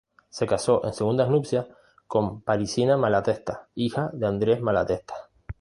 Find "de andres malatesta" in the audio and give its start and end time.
4.13-5.29